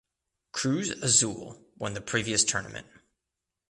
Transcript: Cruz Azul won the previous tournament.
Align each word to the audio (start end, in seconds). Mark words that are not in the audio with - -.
Cruz 0.51 0.89
Azul 0.89 1.63
won 1.77 1.93
the 1.93 2.01
previous 2.01 2.43
tournament. 2.43 2.87